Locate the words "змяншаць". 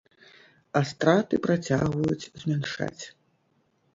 2.45-3.03